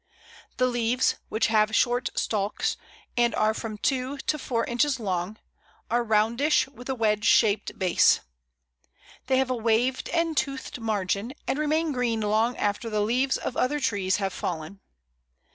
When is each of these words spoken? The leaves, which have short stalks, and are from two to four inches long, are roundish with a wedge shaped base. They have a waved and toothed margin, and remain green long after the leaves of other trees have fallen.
The 0.57 0.65
leaves, 0.65 1.13
which 1.29 1.45
have 1.45 1.75
short 1.75 2.09
stalks, 2.15 2.75
and 3.15 3.35
are 3.35 3.53
from 3.53 3.77
two 3.77 4.17
to 4.17 4.39
four 4.39 4.65
inches 4.65 4.99
long, 4.99 5.37
are 5.91 6.03
roundish 6.03 6.67
with 6.67 6.89
a 6.89 6.95
wedge 6.95 7.23
shaped 7.23 7.77
base. 7.77 8.19
They 9.27 9.37
have 9.37 9.51
a 9.51 9.55
waved 9.55 10.09
and 10.09 10.35
toothed 10.35 10.79
margin, 10.79 11.33
and 11.47 11.59
remain 11.59 11.91
green 11.91 12.21
long 12.21 12.57
after 12.57 12.89
the 12.89 13.01
leaves 13.01 13.37
of 13.37 13.55
other 13.55 13.79
trees 13.79 14.15
have 14.15 14.33
fallen. 14.33 14.79